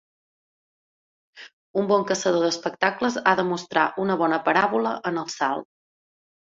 Un 1.81 1.91
bon 1.93 2.07
caçador 2.13 2.47
d'espectacles 2.47 3.21
ha 3.33 3.37
de 3.41 3.47
mostrar 3.53 3.87
una 4.07 4.21
bona 4.25 4.43
paràbola 4.51 4.99
en 5.13 5.27
el 5.27 5.35
salt. 5.41 5.71